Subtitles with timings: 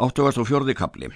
[0.00, 1.08] Áttugast og fjörði kapli.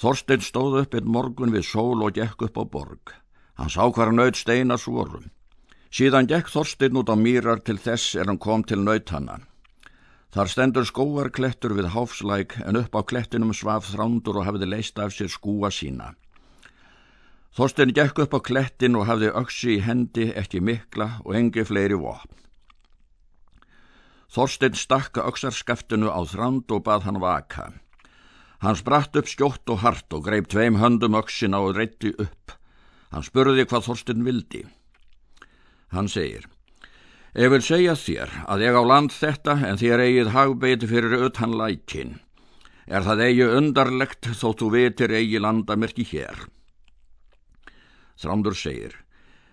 [0.00, 3.12] Þorstein stóð upp einn morgun við sól og gekk upp á borg.
[3.60, 5.26] Hann sá hvar nöyt steinar svorum.
[5.92, 9.44] Síðan gekk Þorstein út á mýrar til þess er hann kom til nöyt hannan.
[10.32, 15.12] Þar stendur skóarklettur við háfslæk en upp á klettinum svaf þrándur og hafði leist af
[15.12, 16.14] sér skúa sína.
[17.52, 21.98] Þorstein gekk upp á klettin og hafði öksi í hendi ekki mikla og engi fleiri
[21.98, 22.40] vopn.
[24.30, 27.72] Þorstein stakka öksarskaftinu á þrand og bað hann vaka.
[28.62, 32.54] Hann spratt upp skjótt og hart og greip tveim höndum öksina og reytti upp.
[33.10, 34.64] Hann spurði hvað Þorstein vildi.
[35.90, 36.46] Hann segir,
[37.30, 41.52] Ég vil segja þér að ég á land þetta en þér eigið hagbeiti fyrir utan
[41.54, 42.16] lækin.
[42.90, 46.40] Er það eigi undarlegt þó þú vitir eigi landamerki hér?
[48.18, 48.96] Þrándur segir,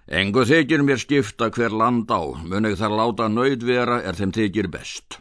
[0.08, 4.70] Engu þykir mér skipta hver land á, munið þar láta nöyð vera er þeim þykir
[4.72, 5.20] best.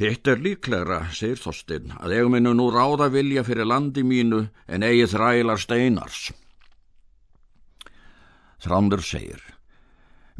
[0.00, 4.82] Hitt er líklegra, segir Þorstein, að ég minu nú ráða vilja fyrir landi mínu en
[4.82, 6.30] eigi þrælar steinars.
[8.64, 9.44] Þrándur segir,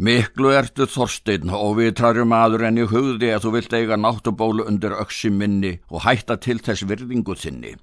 [0.01, 4.65] Miklu ertu Þorstein og við trarjum aður en ég hugði að þú vilt eiga náttubólu
[4.65, 7.75] undir öksi minni og hætta til þess virðingu þinni.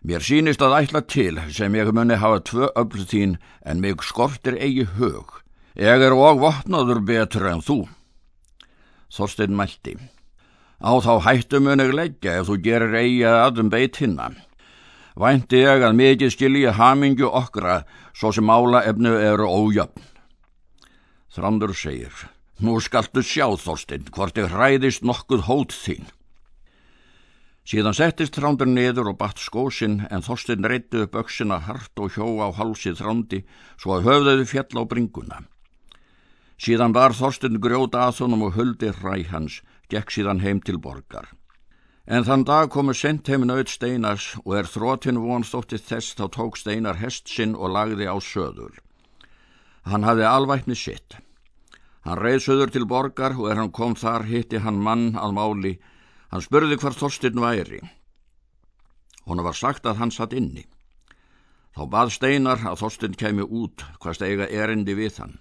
[0.00, 3.34] Mér sínist að ætla til sem ég muni hafa tvö öll þín
[3.68, 5.42] en mig skortir eigi hug.
[5.76, 7.84] Ég er og vopnaður betur en þú.
[9.12, 9.98] Þorstein mælti.
[10.80, 14.30] Á þá hættu muni leggja ef þú gerir eigi aðum beit hinna.
[15.20, 17.82] Vænti ég að mikið skilji hamingju okkra
[18.16, 20.00] svo sem mála efnu eru ójöfn.
[21.28, 22.14] Þrandur segir.
[22.60, 26.08] Nú skaltu sjá Þorstein hvort ég hræðist nokkuð hót þín.
[27.68, 32.26] Síðan settist þrándur niður og batt skósinn en Þorstein reytti upp öksina hart og hjó
[32.40, 33.42] á hálsið þrándi
[33.76, 35.42] svo að höfðuði fjall á bringuna.
[36.60, 39.60] Síðan var Þorstein grjóta að honum og huldi hræ hans,
[39.92, 41.28] gekk síðan heim til borgar.
[42.10, 46.56] En þann dag komu sent heim nöyð Steinars og er þrótin vonstóttið þess þá tók
[46.58, 48.80] Steinar hest sinn og lagði á söður.
[49.86, 51.20] Hann hafði alvætni sitt.
[52.02, 55.74] Hann reið söður til borgar og er hann kom þar hitti hann mann að máli
[56.30, 57.80] Hann spurði hvar Þorstinn væri.
[59.26, 60.64] Hona var sagt að hann satt inni.
[61.74, 65.38] Þá bað Steinar að Þorstinn kemi út hvað steiga erindi við hann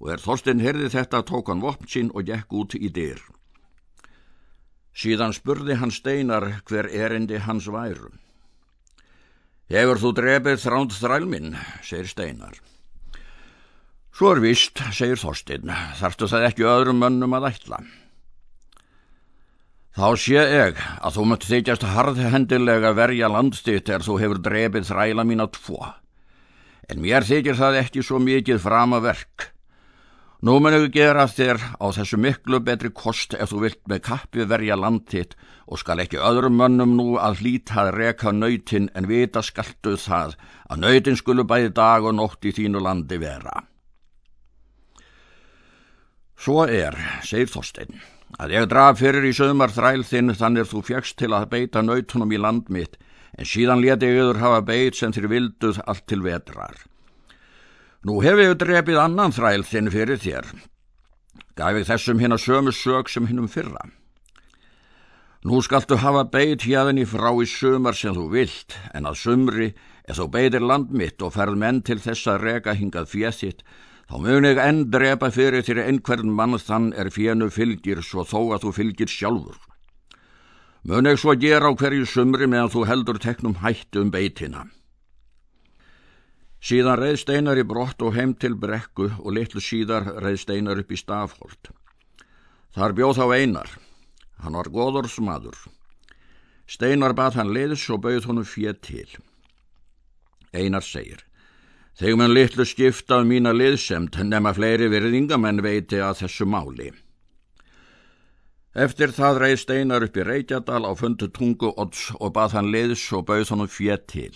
[0.00, 3.20] og er Þorstinn herði þetta tók hann vopn sín og gekk út í dyr.
[4.96, 8.12] Síðan spurði hann Steinar hver erindi hans væru.
[9.72, 12.60] Hefur þú drefið þránd þrælminn, segir Steinar.
[14.16, 17.80] Svo er vist, segir Þorstinn, þarftu það ekki öðrum mönnum að ætla.
[19.96, 25.22] Þá sé ég að þú möttu þykjast harðhendilega verja landstitt er þú hefur drefið þræla
[25.24, 25.78] mín á tvo.
[26.92, 29.46] En mér þykir það ekki svo mikið fram að verk.
[30.44, 34.44] Nú munum við gera þér á þessu miklu betri kost ef þú vilt með kappi
[34.44, 35.32] verja landtitt
[35.64, 40.36] og skal ekki öðrum mönnum nú að hlýta að reka nöytin en vita skaltu það
[40.68, 43.64] að nöytin skulu bæði dag og nótt í þínu landi vera.
[46.36, 47.96] Svo er, segir Þorstein
[48.34, 52.32] að ég draf fyrir í sögumar þræl þinn þannig þú fjagst til að beita nautunum
[52.34, 52.98] í land mitt
[53.36, 56.76] en síðan leti yfir hafa beit sem þér vilduð allt til vetrar.
[58.06, 60.50] Nú hef ég drefið annan þræl þinn fyrir þér.
[61.56, 63.82] Gaf ég þessum hinn að sömu sög sem hinnum fyrra.
[65.46, 69.68] Nú skaltu hafa beit hérðinni frá í sömar sem þú vilt en að sömri
[70.06, 73.62] ef þú beitir land mitt og ferð menn til þess að reka hingað fjettitt
[74.06, 78.54] Þá mun ég enn drepa fyrir þér einhvern mann þann er fjennu fylgir svo þó
[78.54, 79.58] að þú fylgir sjálfur.
[80.86, 84.68] Mun ég svo gera á hverju sumri meðan þú heldur teknum hættu um beitina.
[86.62, 90.94] Síðan reið Steinar í brott og heim til brekku og litlu síðar reið Steinar upp
[90.94, 91.72] í stafholt.
[92.74, 93.70] Þar bjóð þá einar.
[94.42, 95.58] Hann var goður smadur.
[96.66, 99.08] Steinar bað hann leiðs og bauð honum fér til.
[100.54, 101.26] Einar segir.
[101.96, 106.90] Þegar mann litlu skipta um mína liðsemt nema fleiri virðingamenn veiti að þessu máli.
[108.76, 113.06] Eftir það reið Steinar upp í Reykjadal á fundu tungu odds og bað hann liðs
[113.16, 114.34] og bauð honum fjett til.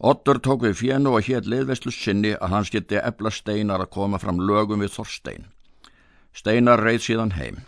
[0.00, 4.22] Oddur tók við fjennu og hétt liðveslu sinni að hans geti ebla Steinar að koma
[4.22, 5.44] fram lögum við Þorstein.
[6.32, 7.60] Steinar reið síðan heim.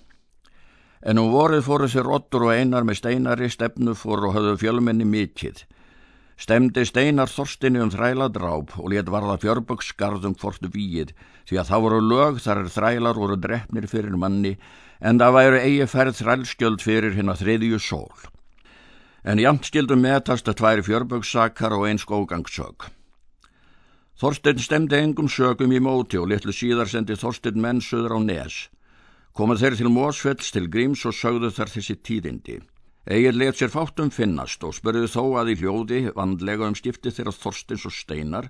[1.05, 5.05] En um vorið fóru sér Oddur og Einar með Steinari stefnu fór og höfðu fjölmenni
[5.05, 5.67] mikið
[6.41, 11.15] stemdi Steinar Þorstinni um þræladráp og let varða fjörböksgarðum hvortu víið
[11.49, 14.57] því að þá voru lög þar þrælar voru drefnir fyrir manni
[15.01, 18.27] en það væru eigi ferð þrælskjöld fyrir hinn að þriðju sól.
[19.25, 22.91] En jamt skildum metast að tværi fjörbökssakar og eins góðgangssög.
[24.21, 28.69] Þorstinn stemdi engum sögum í móti og litlu síðar sendi Þorstinn menn söður á nes.
[29.35, 32.61] Komað þeir til Mósfells til Gríms og sögðu þar þessi tíðindi.
[33.05, 37.35] Egil let sér fátum finnast og spurði þó að í hljóði vandlega um skipti þeirra
[37.37, 38.49] Þorstins og Steinar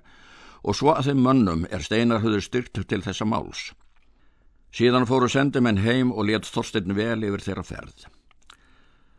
[0.63, 3.73] og svo að þeim mönnum er Steinar höfður styrkt til þessa máls.
[4.71, 8.07] Síðan fóru sendimenn heim og let Þorstein vel yfir þeirra ferð.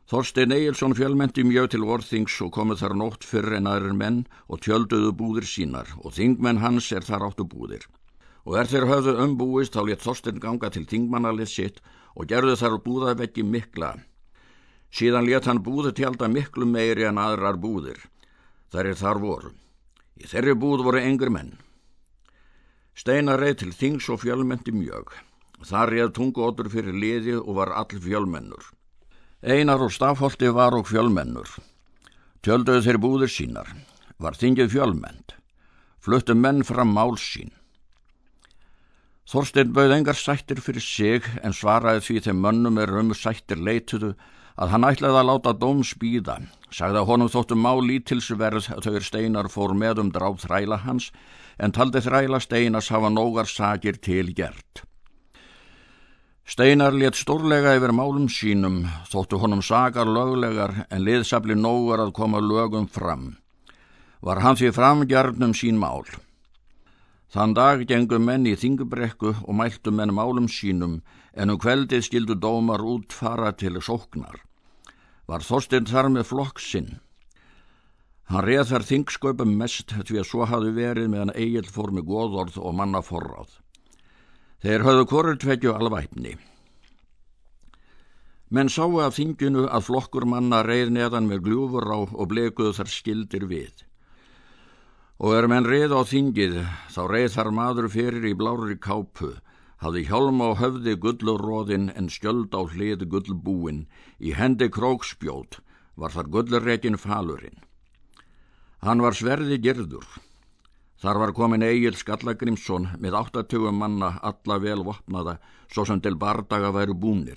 [0.08, 4.64] Þorstein Egilson fjölmenti mjög til vorþings og komið þar nótt fyrr en aðrir menn og
[4.64, 7.84] tjölduðu búðir sínar og þingmenn hans er þar áttu búðir.
[8.48, 11.80] Og er þeir höfðu umbúist þá let Þorstein ganga til þingmannalið sitt
[12.14, 13.96] og gerðu þar búðaveggi mikla.
[14.96, 17.98] Síðan let hann búðu tjálta miklu meiri en aðrar búðir.
[18.72, 19.50] Þar er þar voru.
[20.16, 21.50] Í þeirri búð voru engur menn.
[22.96, 25.12] Steinar reið til þings og fjölmenti mjög.
[25.68, 28.70] Þar reið tungu otur fyrir liði og var all fjölmennur.
[29.44, 31.50] Einar og stafholti var og fjölmennur.
[32.40, 33.68] Tjölduðu þeir búðir sínar.
[34.16, 35.36] Var þingið fjölmennd.
[36.00, 37.52] Fluttu menn fram máls sín.
[39.28, 44.14] Þorstein bauð engar sættir fyrir sig en svaraði því þeim mönnum er um sættir leituðu
[44.56, 46.40] að hann ætlaði að láta dóm spýða.
[46.72, 51.12] Sagði að honum þóttu má lítilsverð er steinar fór með um dráð þræla hans
[51.62, 54.82] en taldi þræla steinas hafa nógar sakir til gert.
[56.46, 62.38] Steinar let stórlega yfir málum sínum, þóttu honum sagar löglegar en liðsabli nógar að koma
[62.38, 63.34] lögum fram.
[64.22, 66.06] Var hann því framgjarnum sín mál.
[67.34, 71.00] Þann dag gengum menn í þingubrekku og mæltu menn málum sínum
[71.34, 74.44] en um kveldið skildu dómar út fara til sóknar.
[75.26, 77.00] Var þorstinn þar með flokk sinn.
[78.30, 82.60] Hann reð þar þingsköpum mest því að svo hafi verið meðan eigil fór með góðorð
[82.62, 83.50] og manna forráð.
[84.62, 86.36] Þeir höfðu korur tveggju alvæpni.
[88.54, 92.90] Menn sáu af þinginu að flokkur manna reið neðan með gljúfur á og blekuðu þar
[92.90, 93.82] skildir við.
[95.16, 96.58] Og er menn reið á þingið,
[96.92, 99.32] þá reið þar maður fyrir í blári kápu,
[99.80, 103.86] hafði hjálm á höfði gulluróðin en skjöld á hlið gullbúin,
[104.20, 105.62] í hendi krókspjót,
[105.96, 107.64] var þar gullurreikin falurinn.
[108.84, 110.04] Hann var sverði gerður,
[110.96, 115.36] Þar var komin Egil Skallagrimsson með 80 manna alla vel vopnaða
[115.68, 117.36] svo sem til bardaga væru búnir.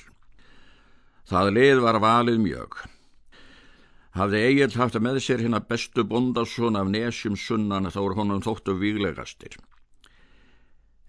[1.28, 2.78] Það lið var valið mjög.
[4.18, 8.76] Hafði Egil haft með sér hérna bestu bondasson af nesjum sunnan þá er honum þóttu
[8.80, 9.58] výlegastir.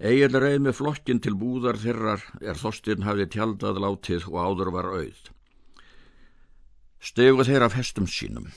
[0.00, 4.90] Egil reið með flokkin til búðar þirrar er þostinn hafði tjaldað látið og áður var
[4.96, 5.22] auð.
[7.00, 8.50] Stegu þeir af hestum sínum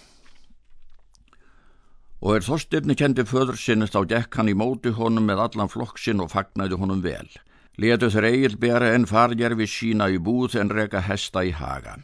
[2.24, 6.24] og er þóstirni kendi föður sinni þá gekk hann í móti honum með allan flokksinn
[6.24, 7.28] og fagnæði honum vel.
[7.76, 11.98] Letu þeir eigil bera en fargerfi sína í búð en reka hesta í haga.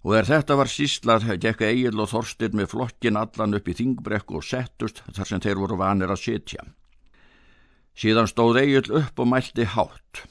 [0.00, 4.38] Og er þetta var síslað, gekk eigil og þorstir með flokkin allan upp í þingbrekku
[4.38, 6.64] og settust þar sem þeir voru vanir að sitja.
[7.92, 10.22] Síðan stóð eigil upp og mælti hátt.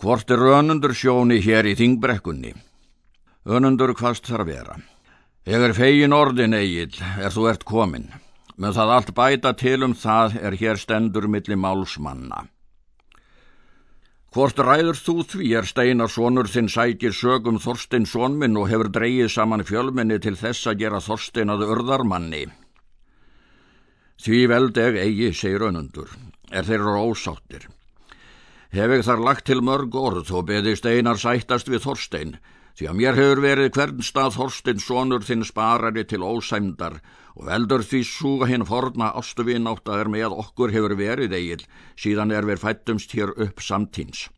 [0.00, 2.54] Hvort er önundur sjóni hér í þingbrekkunni?
[3.44, 4.78] Önundur hvaðst þar vera?
[5.44, 8.08] Ég er fegin orðin eigil, er þú ert komin,
[8.56, 12.46] með það allt bæta til um það er hér stendur milli málsmanna.
[14.30, 19.32] Hvort ræður þú því er steinar sonur þinn sækir sögum Þorstein sonminn og hefur dreyið
[19.34, 22.44] saman fjölminni til þess að gera Þorstein að örðarmanni?
[24.22, 26.14] Því veldeg eigi, segir önundur,
[26.52, 27.66] er þeir eru ósáttir.
[28.70, 32.36] Hef ég þar lagt til mörg orð og beði steinar sættast við Þorstein,
[32.78, 37.00] Því að mér hefur verið hvern stað Þorstinn sonur þinn sparari til ósæmdar
[37.36, 41.62] og veldur því súga hinn forna ástuvinátt að er með okkur hefur verið eigil
[41.96, 44.28] síðan er við fættumst hér upp samtíns.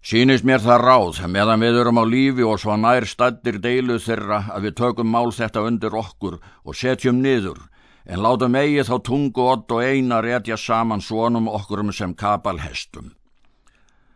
[0.00, 4.46] Sýnist mér það ráð meðan við erum á lífi og svo nær staddir deilu þeirra
[4.54, 7.60] að við tökum mál þetta undir okkur og setjum niður
[8.08, 13.12] en látum eigi þá tungu ott og eina rétja saman svonum okkurum sem kapalhestum.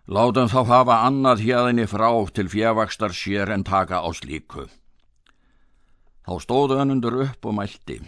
[0.05, 4.67] Látum þá hafa annað hérðinni frá til fjavakstar sér en taka á slíku.
[6.29, 8.03] Þá stóðu önundur upp og mælti.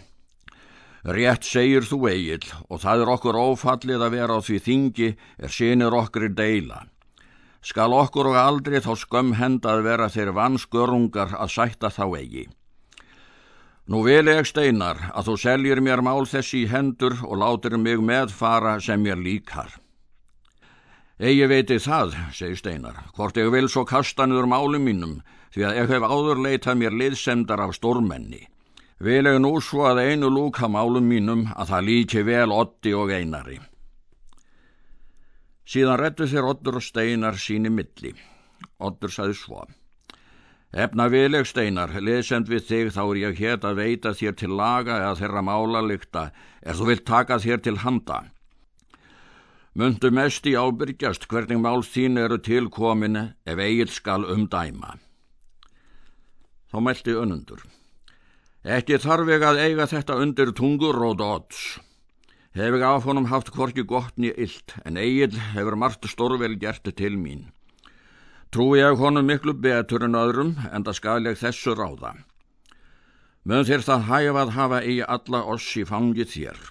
[1.01, 5.09] Rétt segir þú eigil og það er okkur ófallið að vera á því þingi
[5.41, 6.83] er sínir okkur í deila.
[7.65, 12.45] Skal okkur og aldrei þá skömm henda að vera þeir vanskörungar að sætta þá eigi.
[13.89, 18.05] Nú vil ég steinar að þú seljir mér mál þessi í hendur og látir mig
[18.05, 19.73] meðfara sem mér líkar.
[21.17, 25.15] Egi veiti það, segi Steinar, hvort ég vil svo kasta niður málum mínum,
[25.49, 28.43] því að ég hef áður leitað mér liðsemdar af stórmenni.
[29.01, 33.09] Vil ég nú svo að einu lúka málum mínum að það líki vel Otti og
[33.13, 33.57] Einari.
[35.65, 38.13] Síðan rettu þér Ottur og Steinar síni milli.
[38.77, 39.65] Ottur saði svo.
[40.69, 45.01] Efna vileg Steinar, liðsemd við þig þá er ég hér að veita þér til laga
[45.01, 46.29] eða þeirra mála lykta,
[46.61, 48.27] er þú vilt taka þér til handa.
[49.77, 54.95] Mundu mest í ábyrgjast hvernig mál þín eru tilkomin ef eigil skal umdæma.
[56.73, 57.59] Þá meldi önundur.
[58.65, 61.59] Ekki þarf ég að eiga þetta undir tungur og dots.
[62.57, 66.89] Hef ég af honum haft hvorki gott nýja illt, en eigil hefur margt stórvel gert
[66.97, 67.45] til mín.
[68.49, 72.15] Trú ég honum miklu betur en öðrum, en það skal ég þessu ráða.
[73.45, 76.65] Mun þér það hæfað hafa í alla oss í fangið þér.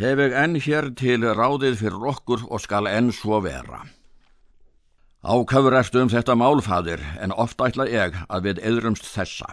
[0.00, 3.82] Hef ég enn hér til ráðið fyrir okkur og skal enn svo vera.
[5.20, 9.50] Ákafur eftir um þetta málfadir en ofta ætla ég að við eðrumst þessa.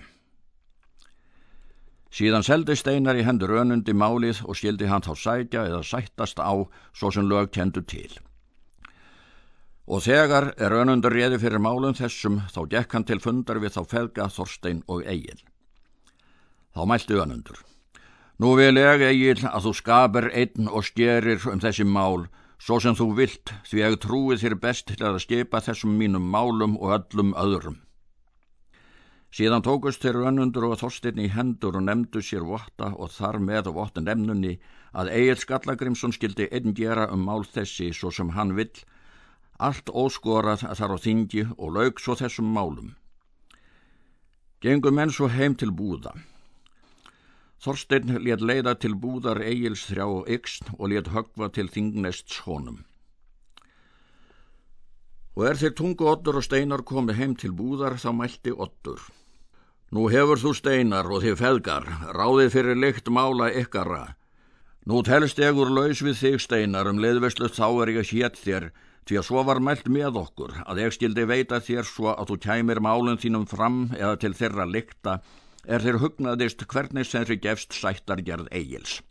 [2.15, 6.55] Síðan seldi Steinar í hendur önundi málið og skildi hann þá sætja eða sættast á
[6.95, 8.15] svo sem lög kendu til.
[9.83, 13.83] Og þegar er önundur réði fyrir málum þessum þá gekk hann til fundar við þá
[13.83, 15.43] felga Þorstein og Egil.
[16.71, 17.59] Þá mælti önundur.
[18.37, 22.27] Nú vil ég, Egil, að þú skapir einn og stjerir um þessi mál,
[22.61, 26.75] svo sem þú vilt, því ég trúi þér best til að skipa þessum mínum málum
[26.77, 27.79] og öllum öðrum.
[29.33, 33.71] Síðan tókust þeir önnundur og þorstirni í hendur og nefndu sér votta og þar með
[33.73, 34.53] og votta nefnunni
[34.93, 38.69] að Egil Skallagrimsson skildi einn gera um mál þessi svo sem hann vill,
[39.57, 42.93] allt óskorað þar á þingi og laug svo þessum málum.
[44.61, 46.13] Gengum menn svo heim til búða.
[47.63, 52.83] Þorstein let leiða til búðar Egils þrjá og ykst og let högva til þingnests honum.
[55.37, 59.01] Og er þeir tungu Ottur og Steinar komið heim til búðar þá mælti Ottur.
[59.93, 61.85] Nú hefur þú Steinar og þið feðgar,
[62.17, 64.17] ráðið fyrir lykt mála ykkara.
[64.87, 68.41] Nú telst ég úr laus við þig Steinar um leðveslu þá er ég að hétt
[68.41, 68.69] þér,
[69.07, 72.37] því að svo var mælt með okkur, að ég skildi veita þér svo að þú
[72.45, 75.17] kæmir málun þínum fram eða til þeirra lykta,
[75.67, 79.01] er þeir hugnaðist hvernig sem þeir gefst sættargerð eigils.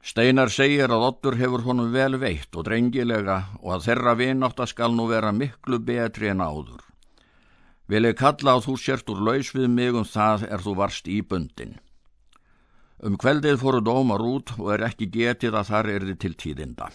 [0.00, 4.70] Steinar segir að Ottur hefur honum vel veitt og drengilega og að þeirra vinátt að
[4.72, 6.80] skal nú vera miklu betri en áður.
[7.90, 11.10] Vil ég kalla að þú sért úr laus við mig um það er þú varst
[11.10, 11.76] í bundin.
[13.04, 16.90] Um kveldið fóru dómar út og er ekki getið að þar er þið til tíðinda.